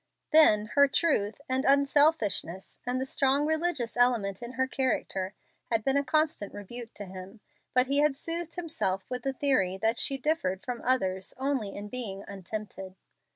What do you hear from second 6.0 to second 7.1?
constant rebuke to